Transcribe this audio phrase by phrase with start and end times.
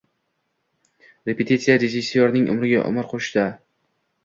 [1.31, 3.49] Repetitsiya rejissyorning umriga umr qo‘shadi